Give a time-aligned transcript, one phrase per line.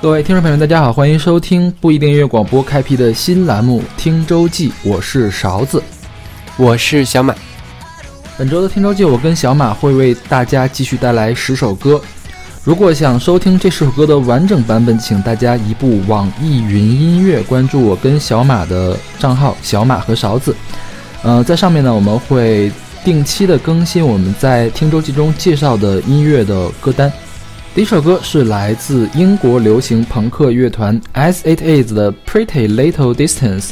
[0.00, 5.82] 各位听众朋友们，大家好，欢迎收听不一定音乐广播开辟的新栏目《听周记》，我是勺子，
[6.56, 7.34] 我是小马。
[8.38, 12.00] 本周的听周记，我跟小马会为大家继续带来十首歌。
[12.62, 20.54] 如果想收听这十首歌的完整版本，请大家移步网易云音乐，关注我跟小马的账号“小马和勺子”。
[21.24, 22.70] 呃，在上面呢，我们会
[23.04, 27.12] 定期的更新我们在听周记中介绍的音乐的歌单。
[27.78, 33.68] 第一首歌是来自英国流行朋克乐团 S It Is 的 Pretty Little Distance，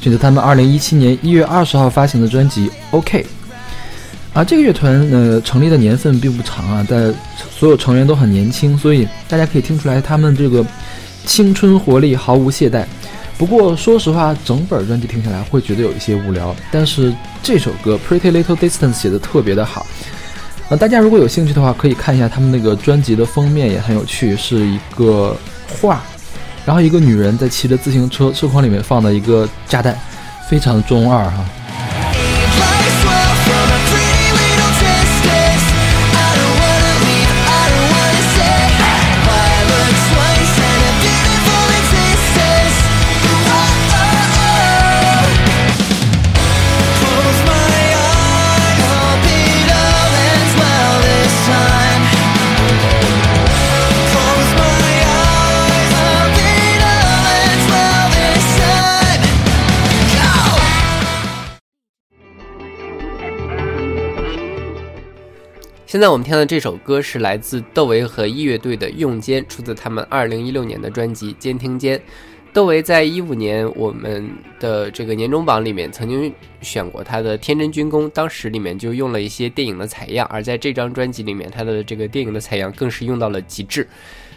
[0.00, 3.26] 选择他们2017年1月20号发行的专辑 OK。
[4.32, 7.14] 啊，这个乐团呃成立的年份并不长啊，但
[7.54, 10.64] 所有成员都很年轻，所以大家可以听出来他们这个
[11.26, 12.86] 青春活力毫无懈怠。
[13.36, 19.86] 不过说实话，整本专辑听下来会觉得有一些无聊，但是这首歌 Pretty Little Distance 写的特别的好。
[20.70, 25.36] 呃，大家如果有兴趣的话，可以看一下他们那个专辑的封面，也很有趣，是一个
[25.78, 26.00] 画，
[26.64, 29.94] 然后一个女人在骑着自行车，车筐里面放的一个炸弹，
[30.48, 31.44] 非常中二哈。
[65.94, 71.96] 现在我们听到这首歌是来自窦唯和一乐队的《用间》，出自他们二零一六年的专辑《监听间》。
[72.52, 74.28] 窦唯在一五年我们
[74.58, 83.86] 的这个年终榜里面曾经选过他的《天真军工》，当时里面就用了一些电影的采样，而在这张专辑里面，他的这个电影的采样更是用到了极致，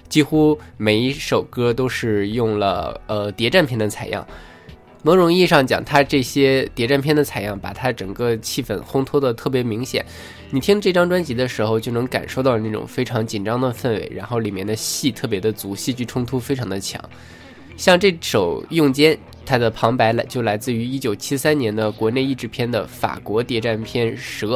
[0.07, 4.23] 几乎每一首歌都是用了呃谍战片的采样。
[5.03, 10.05] 某种意义上讲，他这些谍战片的采样，把他整个气氛烘托的特别明显。
[10.49, 17.01] 你听这张专辑的时候，就能感受到那种非常紧张的氛围，然后里面的戏特别的足，戏剧冲突非常的强。
[17.77, 19.13] 像这首《用间》，
[19.45, 24.55] 它的旁白来就来自于1973年的国内译制片的法国谍战片《蛇》。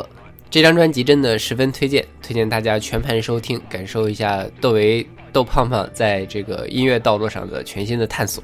[0.49, 8.43] 这张专辑真的十分推荐，推荐大家全盘收听，感受一下窦唯窦胖胖在这个音乐道路上的全新的探索。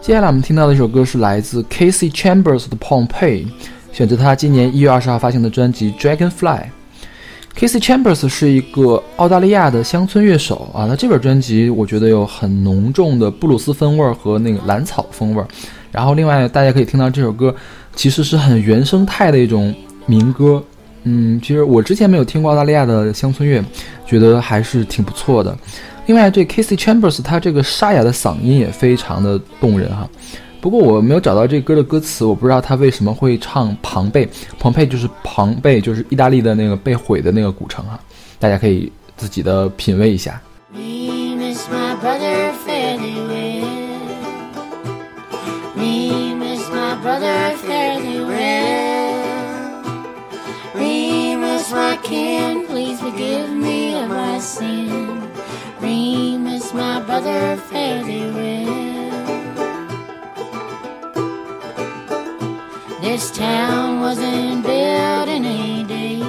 [0.00, 3.46] 接下来我们听到的一首歌是来自 Casey Chambers 的 Pompeii，
[3.92, 6.62] 选择他今年一月二十号发行的专辑 Dragonfly。
[7.58, 15.42] Casey Chambers 是一个澳大利亚的乡村乐手啊，那这本专辑我觉得有很浓重的布鲁斯风味和那个蓝草风味。
[15.90, 17.52] 然后另外大家可以听到这首歌
[17.94, 19.74] 其实是很原生态的一种
[20.04, 20.62] 民歌。
[21.04, 23.64] 嗯，其实我之前没有听过澳大利亚的乡村乐，
[24.06, 25.56] 觉得还是挺不错的。
[26.06, 30.08] 另外，这 Casey Chambers 他这个沙哑的嗓音也非常的动人哈。
[30.60, 34.28] 不过我没有找到这歌的歌词，我不知道他为什么会唱庞贝。
[34.58, 37.98] 庞贝就是庞贝，就是意大利的那个被毁的那个古城哈。
[38.38, 40.40] 大家可以自己的品味一下。
[54.08, 55.15] my
[57.26, 59.16] brother fairly well.
[63.00, 66.22] This town wasn't built in a day.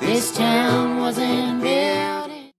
[0.00, 2.50] This town wasn't built in.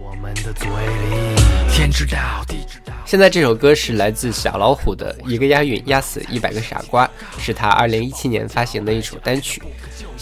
[0.00, 1.36] 我们的嘴里
[1.70, 2.92] 天知道地知道。
[3.04, 7.08] 现在这首歌是来自小老虎的一个押韵压死一百个傻瓜，
[7.38, 9.62] 是他二零一七年发行的一首单曲。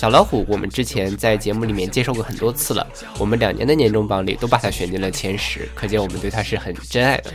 [0.00, 2.86] 小老虎，我们之前在节目里面介绍过很多次了，
[3.18, 7.30] 我们两年的年终榜里都把它选进了前十，可见我们对它是很真爱的。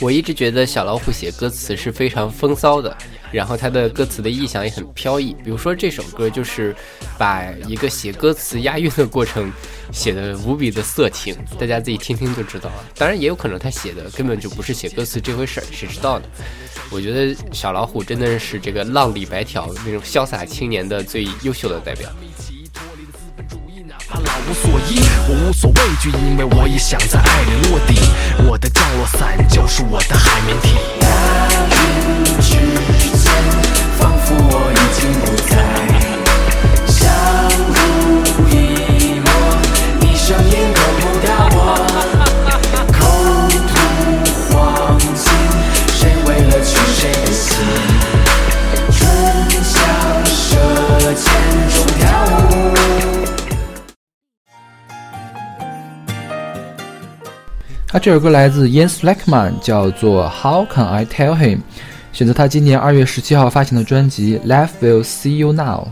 [0.00, 2.96] 我一直觉得小老虎写歌词是非常风骚的。
[3.32, 6.74] 然后他的歌词的意象也很飘逸，比如说这首歌就是
[7.18, 9.52] 把一个写歌词押韵的过程
[9.92, 12.84] 写的无比的色情，大家自己听听就知道了。
[12.96, 16.24] 当然也有可能他写的根本就不是写歌词这回事儿，谁知道呢？
[16.90, 22.08] 我觉得小老虎真的是这个浪里白条那种潇洒青年的最优秀的代表。
[24.48, 27.98] 无所依，我无所畏惧，因为我也想在爱里落地。
[28.48, 30.76] 我的降落伞就是我的海绵体。
[32.40, 32.54] 之
[33.18, 33.32] 间，
[33.98, 35.95] 仿佛我已经不在，
[58.06, 61.58] 这首歌来自 Jens Lekman，叫做 How Can I Tell Him，
[62.12, 65.88] 选择他今年二月十七号发行的专辑 Life Will See You Now。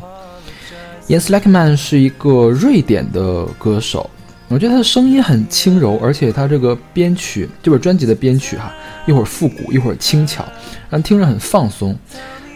[1.09, 4.09] Jens Lekman 是一个瑞典的歌手，
[4.47, 8.73] 我觉得他的声音很轻柔，而且他这个编曲，这本专辑的编曲哈，
[9.09, 10.45] 一会儿复古，一会儿轻巧，
[10.89, 11.89] 让听着很放松。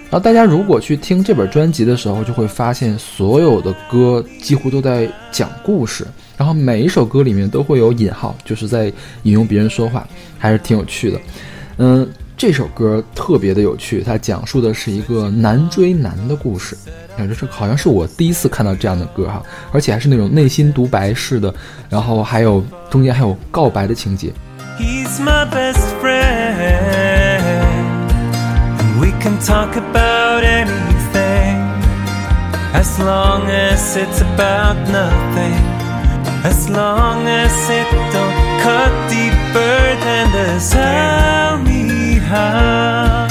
[0.09, 6.07] 然后大家如果去听这本专辑的时候，就会发现所有的歌几乎都在讲故事，
[6.39, 8.87] 然后每一首歌里面都会有引号，就是在
[9.25, 10.09] 引用别人说话，
[10.39, 11.21] 还是挺有趣的。
[11.77, 16.77] 嗯，这首歌特别的有趣，它讲述的是一个男追男的故事。
[17.17, 19.43] 感觉是好像是我第一次看到这样的歌哈，
[19.73, 21.53] 而且还是那种内心独白式的，
[21.89, 24.33] 然后还有中间还有告白的情节。
[24.79, 26.89] He's my best friend.
[29.01, 31.57] we can talk about anything.
[32.75, 35.78] As long as it's about nothing.
[36.49, 43.29] As long as it don't cut deeper than the Tell me how.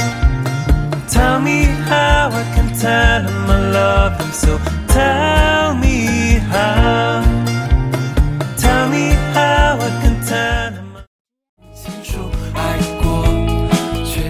[1.08, 4.30] Tell me how I can tell him I love him.
[4.32, 7.24] So tell me how.
[8.56, 10.86] Tell me how I can tell him.
[11.74, 13.24] 清楚爱过，
[14.04, 14.20] 却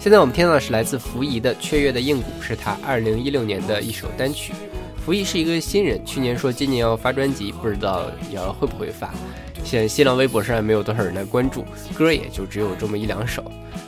[0.00, 4.52] 现在我们听到的是来自福仪的《雀跃的硬骨》，是他二零一六年的一首单曲。
[5.04, 9.12] 福仪是一个新人，去年说今年要发专辑，不知道要会不会发。
[9.62, 11.62] 现在新浪微博上也没有多少人来关注，
[11.92, 13.44] 歌也就只有这么一两首。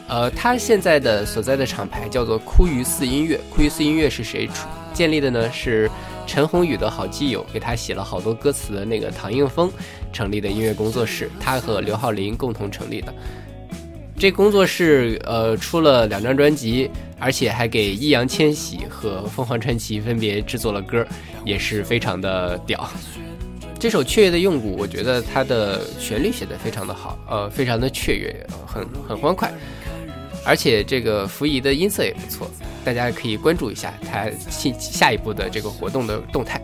[0.08, 5.50] 呃，他现在的所在的厂牌叫做枯鱼寺音乐，枯鱼寺音乐是谁出建立的呢？
[5.50, 5.90] 是
[6.26, 9.72] 陈鸿宇的好基友，给他写了好多歌词的那个唐映枫
[10.12, 13.14] 成立的音乐工作室，他和刘浩林共同成立的。
[14.18, 21.06] 这工作室呃出了两张专辑，而且还给易烊千玺和凤凰传奇分别制作了歌，
[21.44, 22.88] 也是非常的屌。
[23.78, 29.52] 这首《雀跃的用鼓》，我觉得它的旋律写得非常的好，呃，非常的雀跃，很很欢快，
[30.44, 32.50] 而且这个福仪的音色也不错，
[32.84, 36.60] 大家可以关注一下他下下一步的这个活动的动态。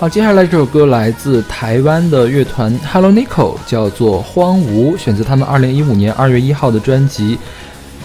[0.00, 7.34] 好，接下来这首歌来自台湾的乐团 Hello Nico，叫做《荒芜》，选择他们二零一五年二月一号的专辑《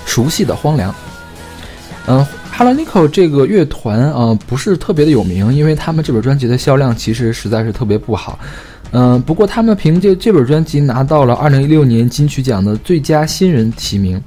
[0.03, 0.91] 熟悉的荒凉》。
[2.07, 8.39] 嗯，Hello Nico 这个乐团啊、不是特别的有名，因为他们这本专辑的销量其实实在是特别不好。
[8.89, 14.19] 嗯，不过他们凭借这本专辑拿到了二零一六年金曲奖的最佳新人提名。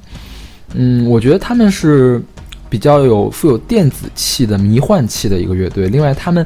[0.73, 2.23] 嗯，我觉得他们是
[2.69, 5.87] 比较有富有电子气的迷幻气的一个乐队。
[5.89, 6.45] 另外，他们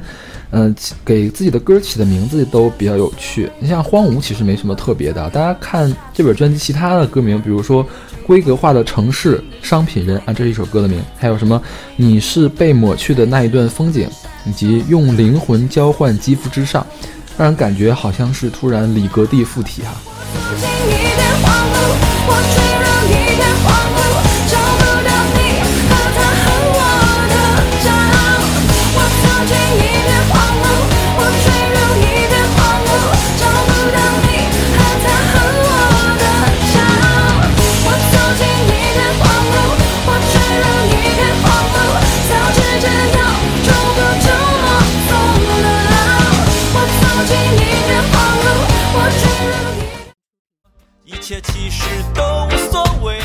[0.54, 0.76] 嗯、
[1.06, 3.50] 给自己的歌起的名字都比较有趣。
[3.58, 7.82] 你像《荒芜》其实没什么特别的，大家看这本专辑其他的歌名，比如说
[8.28, 11.58] 《规格化的城市》《商品人》啊，这是一首歌的名，还有什么
[11.96, 14.10] 《你是被抹去的那一段风景》，
[14.46, 16.86] 以及《用灵魂交换肌肤之上》，
[17.38, 19.94] 让人感觉好像是突然里格蒂附体哈、
[51.22, 51.84] 切其实
[52.16, 53.20] 都无所谓。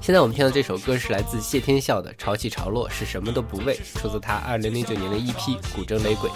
[0.00, 5.34] 现在我们听到这首歌是来自谢天笑的《潮起潮落是什么都不为》，出自他二零零九年的 EP
[5.74, 6.30] 《古筝雷鬼》。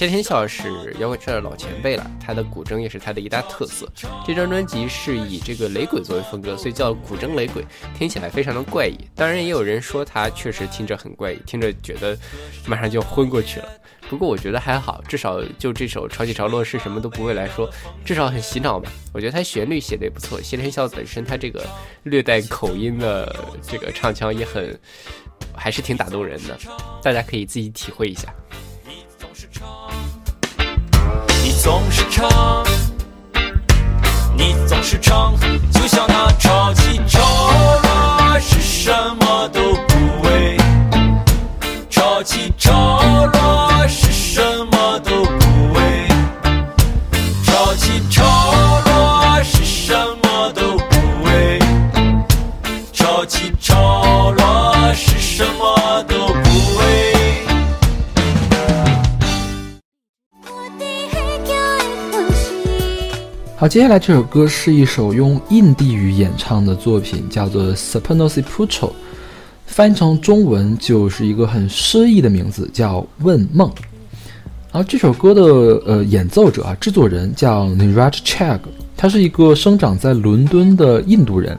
[0.00, 3.86] 谢天笑是摇滚圈的老前辈了，他的古筝也是他的一大特色。
[4.26, 7.62] 这张专辑是以这个雷鬼作为风格，所以叫古筝雷鬼，
[7.94, 8.96] 听起来非常的怪异。
[9.14, 12.16] 当然，也有人说他确实听着很怪异，听着觉得
[12.64, 13.68] 马上就昏过去了。
[14.08, 17.70] 不过我觉得还好，至少就这首《潮起潮落》是什么都不会来说，
[18.02, 18.90] 至少很洗脑吧。
[19.12, 21.62] 我觉得他旋律写的也不错，谢天笑本身他这个
[22.04, 24.80] 略带口音的这个唱腔也很，
[25.54, 26.58] 还是挺打动人的，
[27.02, 28.34] 大家可以自己体会一下。
[31.62, 32.64] 总是唱，
[34.34, 35.34] 你总是唱，
[35.70, 38.09] 就像那潮起潮落
[63.70, 68.88] 接下来这首歌是一首用印地语演唱的作品，叫做《Sapnosi Pucho》，
[69.64, 73.68] 翻译成中文就是一个很诗意的名字，叫《问梦》。
[74.72, 75.42] 然后这首歌的
[75.86, 78.58] 呃演奏者啊，制作人叫 Niraj Chag，
[78.96, 81.56] 他是一个生长在伦敦的印度人。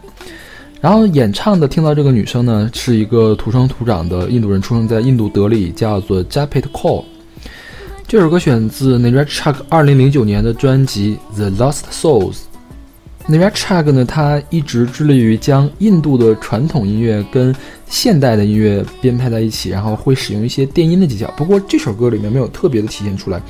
[0.81, 7.05] 然后演唱的听到这个女生呢，是一个土生土长的印度人，出生在印度德里，叫做 Japit Kaur。
[8.11, 12.39] 这首歌选自 Niraj Chag 二零零九年的专辑《The Lost Souls》。
[13.29, 17.55] Niraj Chag 呢，他一直致力于将印度的传统音乐跟
[17.87, 21.33] 现代的音乐编排在一起，然后会使用一些电音的技巧。
[21.37, 23.41] 不过这首歌里面没有特别的体现出来，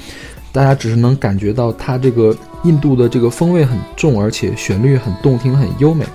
[0.52, 6.06] 大家只是能感觉到它这个印度的这个风味很重，而且旋律很动听，很优美。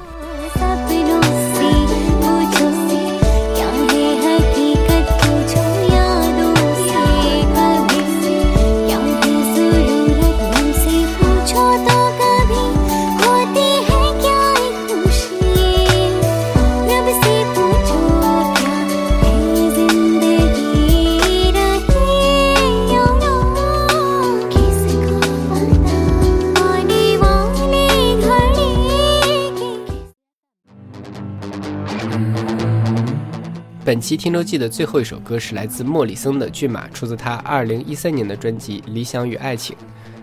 [33.86, 39.76] 本期听周记的最后一首歌是来自莫里森的《骏马》，出自他2013年的专辑《理想与爱情》。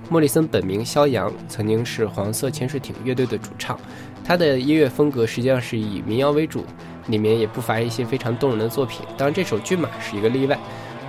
[0.09, 3.79] 莫里森本名肖阳，曾经是黄色潜水艇乐队的主唱。
[4.21, 6.65] 他的音乐风格实际上是以民谣为主，
[7.07, 9.05] 里面也不乏一些非常动人的作品。
[9.15, 10.59] 当然，这首《骏马》是一个例外，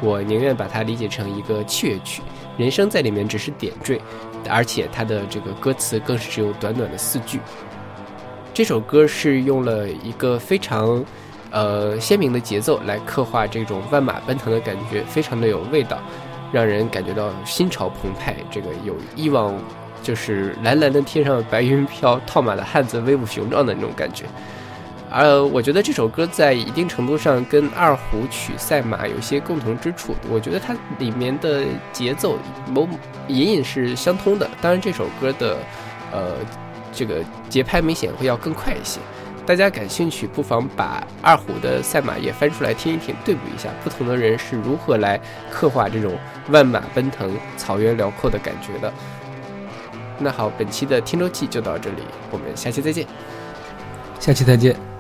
[0.00, 2.22] 我宁愿把它理解成一个器乐曲，
[2.56, 4.00] 人声在里面只是点缀，
[4.48, 7.40] 而且它的这个歌词更是只有短短的四句。
[8.52, 11.04] 这首歌是用了一个非常
[11.50, 15.98] 呃鲜明的节奏来刻画这种万马奔腾的感觉，非常的有味道，
[16.52, 18.36] 让人感觉到心潮澎湃。
[18.50, 19.54] 这个有一往
[20.02, 24.24] 就是蓝蓝的天上白云飘，套马的汉子威武雄壮的那种感觉。
[25.16, 30.12] 而我觉得这首歌在一定程度上跟二胡曲《赛马》有些共同之处。
[30.28, 32.36] 我觉得它里面的节奏
[32.68, 32.88] 某
[33.28, 34.50] 隐隐是相通的。
[34.60, 35.58] 当然，这首歌的
[36.10, 36.32] 呃
[36.92, 38.98] 这个节拍明显会要更快一些。
[39.46, 45.20] 大家感兴趣，不妨把二虎的赛马也翻出来听一听，对比一下不同的人是如何来
[45.50, 46.16] 刻画这种
[46.48, 48.92] 万马奔腾、草原辽阔的感觉的。
[50.18, 53.06] 那好，本期的听周记就到这里，我们下期再见。
[54.18, 54.93] 下期再见。